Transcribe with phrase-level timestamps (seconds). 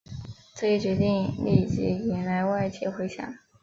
[0.55, 3.37] 这一决定立即引来外界回响。